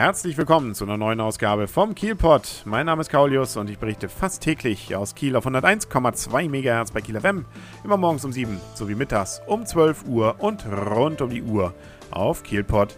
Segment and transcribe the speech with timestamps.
[0.00, 2.62] Herzlich willkommen zu einer neuen Ausgabe vom Kielpot.
[2.64, 7.02] Mein Name ist Kaulius und ich berichte fast täglich aus Kiel auf 101,2 MHz bei
[7.02, 7.44] Kieler FM.
[7.84, 11.74] Immer morgens um 7 sowie mittags um 12 Uhr und rund um die Uhr
[12.12, 12.92] auf kielpot.de.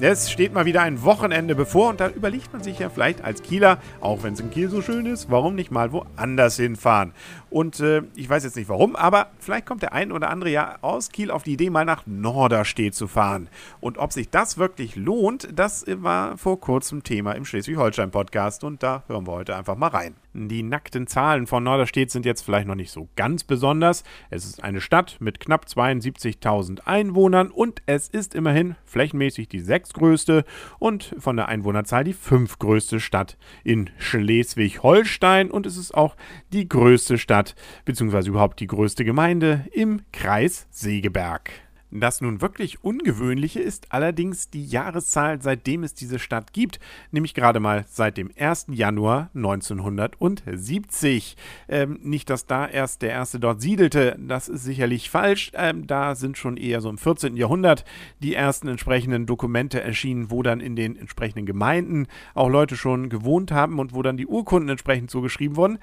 [0.00, 3.42] Es steht mal wieder ein Wochenende bevor und da überlegt man sich ja vielleicht als
[3.42, 7.12] Kieler, auch wenn es in Kiel so schön ist, warum nicht mal woanders hinfahren.
[7.48, 10.78] Und äh, ich weiß jetzt nicht warum, aber vielleicht kommt der ein oder andere ja
[10.80, 13.48] aus Kiel auf die Idee, mal nach Norderstedt zu fahren.
[13.80, 19.04] Und ob sich das wirklich lohnt, das war vor kurzem Thema im Schleswig-Holstein-Podcast und da
[19.06, 20.16] hören wir heute einfach mal rein.
[20.36, 24.02] Die nackten Zahlen von Norderstedt sind jetzt vielleicht noch nicht so ganz besonders.
[24.30, 30.44] Es ist eine Stadt mit knapp 72.000 Einwohnern und es ist immerhin flächenmäßig die sechstgrößte
[30.78, 36.16] und von der Einwohnerzahl die fünftgrößte Stadt in Schleswig-Holstein und es ist auch
[36.52, 38.28] die größte Stadt bzw.
[38.28, 41.50] überhaupt die größte Gemeinde im Kreis Segeberg.
[41.96, 46.80] Das nun wirklich Ungewöhnliche ist allerdings die Jahreszahl, seitdem es diese Stadt gibt,
[47.12, 48.66] nämlich gerade mal seit dem 1.
[48.72, 51.36] Januar 1970.
[51.68, 55.52] Ähm, nicht, dass da erst der Erste dort siedelte, das ist sicherlich falsch.
[55.54, 57.36] Ähm, da sind schon eher so im 14.
[57.36, 57.84] Jahrhundert
[58.18, 63.52] die ersten entsprechenden Dokumente erschienen, wo dann in den entsprechenden Gemeinden auch Leute schon gewohnt
[63.52, 65.78] haben und wo dann die Urkunden entsprechend so geschrieben wurden.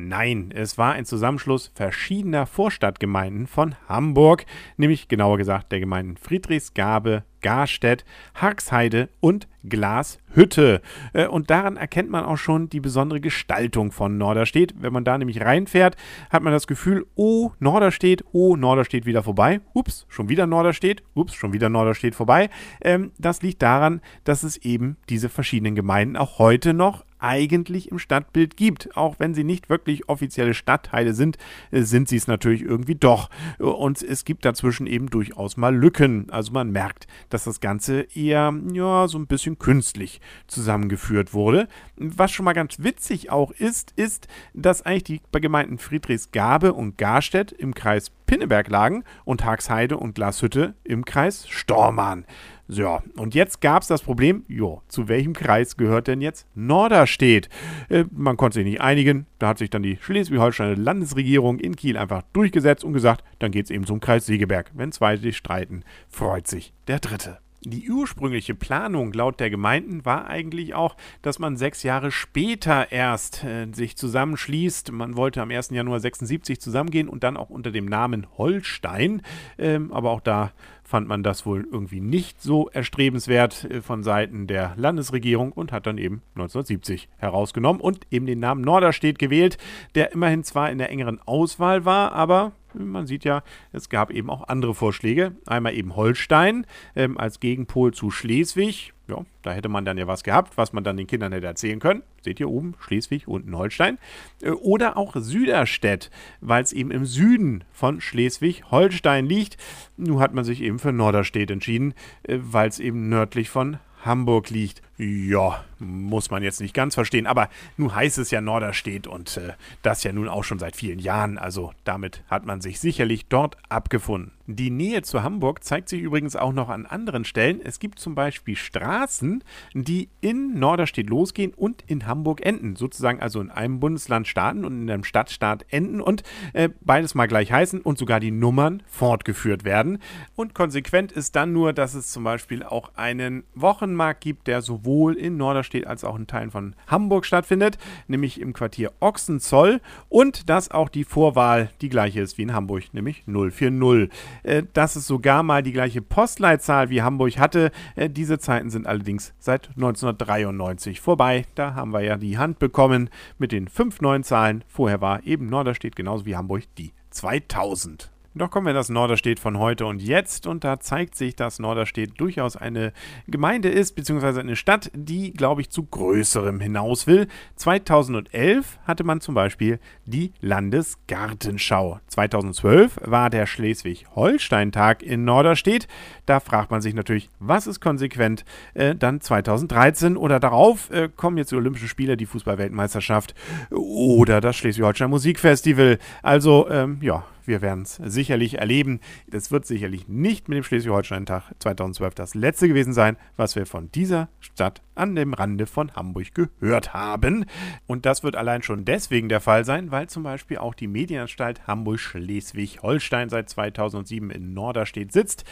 [0.00, 4.46] Nein, es war ein Zusammenschluss verschiedener Vorstadtgemeinden von Hamburg,
[4.76, 8.04] nämlich genauer gesagt der Gemeinden Friedrichsgabe, Garstedt,
[8.36, 10.82] Harksheide und Glashütte.
[11.14, 14.74] Äh, und daran erkennt man auch schon die besondere Gestaltung von Norderstedt.
[14.78, 15.96] Wenn man da nämlich reinfährt,
[16.30, 19.60] hat man das Gefühl, oh, Norderstedt, oh, Norderstedt wieder vorbei.
[19.74, 22.50] Ups, schon wieder Norderstedt, ups, schon wieder Norderstedt vorbei.
[22.80, 27.98] Ähm, das liegt daran, dass es eben diese verschiedenen Gemeinden auch heute noch eigentlich im
[27.98, 28.96] Stadtbild gibt.
[28.96, 31.38] Auch wenn sie nicht wirklich offizielle Stadtteile sind,
[31.70, 33.30] äh, sind sie es natürlich irgendwie doch.
[33.58, 36.30] Und es gibt dazwischen eben durchaus mal Lücken.
[36.30, 41.68] Also man merkt, dass das Ganze eher ja, so ein bisschen künstlich zusammengeführt wurde.
[41.96, 47.52] Was schon mal ganz witzig auch ist, ist, dass eigentlich die Gemeinden Friedrichsgabe und Garstedt
[47.52, 52.26] im Kreis Pinneberg lagen und Hagsheide und Glashütte im Kreis Stormarn.
[52.68, 57.48] So, und jetzt gab es das Problem, jo, zu welchem Kreis gehört denn jetzt Norderstedt?
[57.88, 59.26] Äh, man konnte sich nicht einigen.
[59.38, 63.64] Da hat sich dann die Schleswig-Holsteiner Landesregierung in Kiel einfach durchgesetzt und gesagt, dann geht
[63.64, 64.70] es eben zum Kreis Segeberg.
[64.74, 67.38] Wenn zwei sich streiten, freut sich der Dritte.
[67.70, 73.44] Die ursprüngliche Planung laut der Gemeinden war eigentlich auch, dass man sechs Jahre später erst
[73.44, 74.90] äh, sich zusammenschließt.
[74.92, 75.70] Man wollte am 1.
[75.70, 79.20] Januar 76 zusammengehen und dann auch unter dem Namen Holstein.
[79.58, 80.52] Ähm, aber auch da
[80.82, 85.86] fand man das wohl irgendwie nicht so erstrebenswert äh, von Seiten der Landesregierung und hat
[85.86, 89.58] dann eben 1970 herausgenommen und eben den Namen Norderstedt gewählt,
[89.94, 93.42] der immerhin zwar in der engeren Auswahl war, aber man sieht ja,
[93.72, 95.32] es gab eben auch andere Vorschläge.
[95.46, 98.92] Einmal eben Holstein ähm, als Gegenpol zu Schleswig.
[99.08, 101.80] Ja, da hätte man dann ja was gehabt, was man dann den Kindern hätte erzählen
[101.80, 102.02] können.
[102.22, 103.98] Seht ihr oben, Schleswig, unten Holstein.
[104.42, 109.56] Äh, oder auch Süderstedt, weil es eben im Süden von Schleswig-Holstein liegt.
[109.96, 114.50] Nun hat man sich eben für Norderstedt entschieden, äh, weil es eben nördlich von Hamburg
[114.50, 114.82] liegt.
[115.00, 119.52] Ja, muss man jetzt nicht ganz verstehen, aber nun heißt es ja Norderstedt und äh,
[119.82, 123.56] das ja nun auch schon seit vielen Jahren, also damit hat man sich sicherlich dort
[123.68, 124.32] abgefunden.
[124.50, 127.60] Die Nähe zu Hamburg zeigt sich übrigens auch noch an anderen Stellen.
[127.62, 129.44] Es gibt zum Beispiel Straßen,
[129.74, 132.74] die in Norderstedt losgehen und in Hamburg enden.
[132.74, 136.22] Sozusagen also in einem Bundesland starten und in einem Stadtstaat enden und
[136.54, 139.98] äh, beides mal gleich heißen und sogar die Nummern fortgeführt werden.
[140.34, 144.87] Und konsequent ist dann nur, dass es zum Beispiel auch einen Wochenmarkt gibt, der sowohl
[145.16, 150.70] in Norderstedt als auch in Teilen von Hamburg stattfindet, nämlich im Quartier Ochsenzoll und dass
[150.70, 154.10] auch die Vorwahl die gleiche ist wie in Hamburg, nämlich 040.
[154.42, 157.70] Äh, dass es sogar mal die gleiche Postleitzahl wie Hamburg hatte.
[157.96, 161.44] Äh, diese Zeiten sind allerdings seit 1993 vorbei.
[161.54, 164.64] Da haben wir ja die Hand bekommen mit den fünf neuen Zahlen.
[164.68, 168.10] Vorher war eben Norderstedt genauso wie Hamburg die 2000.
[168.38, 171.58] Doch kommen wir in das Norderstedt von heute und jetzt und da zeigt sich, dass
[171.58, 172.92] Norderstedt durchaus eine
[173.26, 177.26] Gemeinde ist, beziehungsweise eine Stadt, die, glaube ich, zu größerem hinaus will.
[177.56, 181.98] 2011 hatte man zum Beispiel die Landesgartenschau.
[182.06, 185.88] 2012 war der Schleswig-Holstein-Tag in Norderstedt.
[186.24, 188.44] Da fragt man sich natürlich, was ist konsequent?
[188.74, 193.34] Äh, dann 2013 oder darauf äh, kommen jetzt die Olympischen Spiele, die Fußball-Weltmeisterschaft
[193.70, 195.98] oder das Schleswig-Holstein Musikfestival.
[196.22, 199.00] Also, ähm, ja, wir werden es sicherlich erleben.
[199.26, 203.90] Das wird sicherlich nicht mit dem Schleswig-Holstein-Tag 2012 das letzte gewesen sein, was wir von
[203.90, 207.46] dieser Stadt an dem Rande von Hamburg gehört haben.
[207.86, 211.66] Und das wird allein schon deswegen der Fall sein, weil zum Beispiel auch die Medienanstalt
[211.66, 215.44] Hamburg-Schleswig-Holstein seit 2007 in Norderstedt sitzt.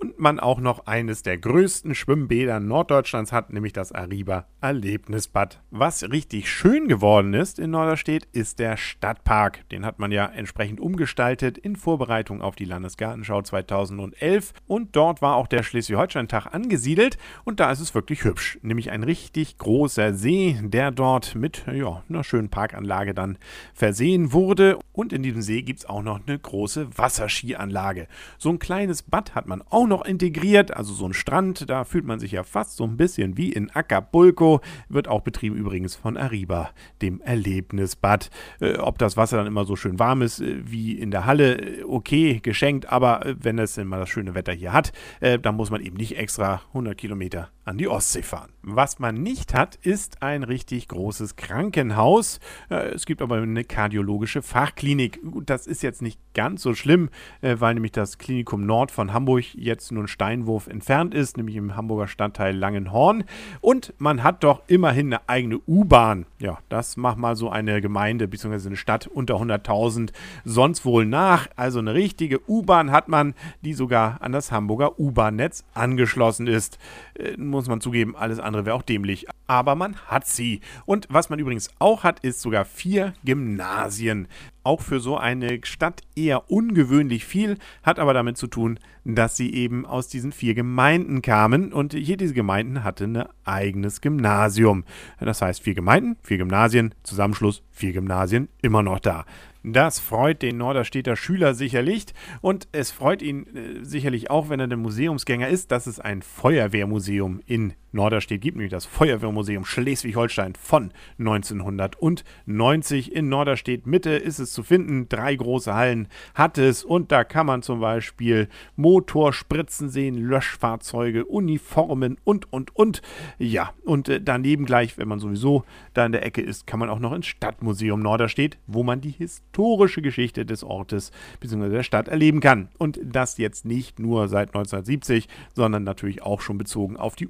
[0.00, 5.62] Und man auch noch eines der größten Schwimmbäder Norddeutschlands hat, nämlich das Ariba Erlebnisbad.
[5.70, 9.68] Was richtig schön geworden ist in Norderstedt, ist der Stadtpark.
[9.70, 15.36] Den hat man ja entsprechend umgestaltet in Vorbereitung auf die Landesgartenschau 2011 und dort war
[15.36, 20.58] auch der Schleswig-Holstein-Tag angesiedelt und da ist es wirklich hübsch, nämlich ein richtig großer See,
[20.62, 23.38] der dort mit ja, einer schönen Parkanlage dann
[23.74, 28.06] versehen wurde und in diesem See gibt es auch noch eine große Wasserskianlage.
[28.38, 32.04] So ein kleines Bad hat man auch noch integriert, also so ein Strand, da fühlt
[32.04, 36.16] man sich ja fast so ein bisschen wie in Acapulco, wird auch betrieben übrigens von
[36.16, 36.70] Ariba,
[37.02, 38.30] dem Erlebnisbad.
[38.60, 41.56] Äh, ob das Wasser dann immer so schön warm ist äh, wie in der Halle,
[41.56, 45.70] äh, okay, geschenkt, aber äh, wenn es immer das schöne Wetter hier hat, dann muss
[45.70, 48.52] man eben nicht extra 100 Kilometer an die Ostsee fahren.
[48.62, 52.40] Was man nicht hat, ist ein richtig großes Krankenhaus.
[52.68, 55.20] Es gibt aber eine kardiologische Fachklinik.
[55.46, 57.08] Das ist jetzt nicht ganz so schlimm,
[57.40, 61.76] weil nämlich das Klinikum Nord von Hamburg jetzt nur ein Steinwurf entfernt ist, nämlich im
[61.76, 63.24] Hamburger Stadtteil Langenhorn.
[63.60, 66.26] Und man hat doch immerhin eine eigene U-Bahn.
[66.38, 68.68] Ja, das macht mal so eine Gemeinde bzw.
[68.68, 70.10] eine Stadt unter 100.000
[70.44, 71.48] sonst wohl nach.
[71.56, 76.78] Also eine richtige U-Bahn hat man, die sogar an das Hamburger U-Bahn-Netz angeschlossen ist.
[77.14, 79.26] Äh, muss man zugeben, alles andere wäre auch dämlich.
[79.46, 80.60] Aber man hat sie.
[80.86, 84.28] Und was man übrigens auch hat, ist sogar vier Gymnasien.
[84.62, 89.50] Auch für so eine Stadt eher ungewöhnlich viel, hat aber damit zu tun, dass sie
[89.64, 94.84] eben aus diesen vier Gemeinden kamen und jede dieser Gemeinden hatte ein eigenes Gymnasium.
[95.18, 99.24] Das heißt, vier Gemeinden, vier Gymnasien, Zusammenschluss, vier Gymnasien, immer noch da.
[99.62, 102.04] Das freut den Norderstedter Schüler sicherlich
[102.42, 106.20] und es freut ihn äh, sicherlich auch, wenn er der Museumsgänger ist, dass es ein
[106.20, 113.14] Feuerwehrmuseum in Norderstedt gibt, nämlich das Feuerwehrmuseum Schleswig-Holstein von 1990.
[113.14, 115.08] In Norderstedt Mitte ist es zu finden.
[115.08, 122.18] Drei große Hallen hat es und da kann man zum Beispiel Motorspritzen sehen, Löschfahrzeuge, Uniformen
[122.24, 123.00] und, und, und.
[123.38, 125.64] Ja, und äh, daneben gleich, wenn man sowieso
[125.94, 129.10] da in der Ecke ist, kann man auch noch ins Stadtmuseum Norderstedt, wo man die
[129.10, 131.68] historische Geschichte des Ortes bzw.
[131.68, 132.68] der Stadt erleben kann.
[132.78, 137.28] Und das jetzt nicht nur seit 1970, sondern natürlich auch schon bezogen auf die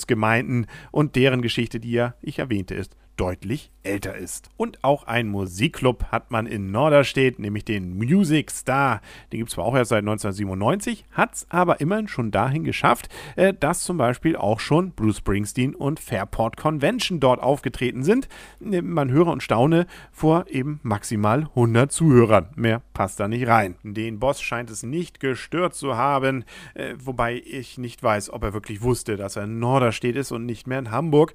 [0.00, 4.48] Ursprungsgemeinden und deren Geschichte, die ja, ich erwähnte, ist deutlich älter ist.
[4.56, 9.00] Und auch ein Musikclub hat man in Norderstedt, nämlich den Music Star.
[9.32, 13.08] Den gibt es zwar auch erst seit 1997, hat es aber immerhin schon dahin geschafft,
[13.36, 18.28] äh, dass zum Beispiel auch schon Bruce Springsteen und Fairport Convention dort aufgetreten sind.
[18.60, 22.48] Äh, man höre und staune vor eben maximal 100 Zuhörern.
[22.56, 23.76] Mehr passt da nicht rein.
[23.82, 26.44] Den Boss scheint es nicht gestört zu haben,
[26.74, 30.46] äh, wobei ich nicht weiß, ob er wirklich wusste, dass er in Norderstedt ist und
[30.46, 31.34] nicht mehr in Hamburg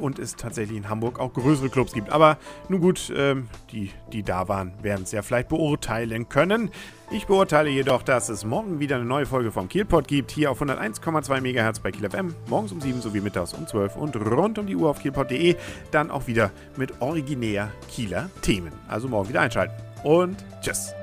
[0.00, 2.10] und es tatsächlich in Hamburg auch größere Clubs gibt.
[2.10, 2.38] Aber
[2.68, 6.70] nun gut, ähm, die, die da waren, werden es ja vielleicht beurteilen können.
[7.10, 10.62] Ich beurteile jedoch, dass es morgen wieder eine neue Folge vom Kielpot gibt, hier auf
[10.62, 14.66] 101,2 MHz bei Kiel FM, morgens um 7 sowie mittags um 12 und rund um
[14.66, 15.56] die Uhr auf kielpot.de,
[15.90, 18.72] dann auch wieder mit originär Kieler Themen.
[18.88, 20.94] Also morgen wieder einschalten und tschüss.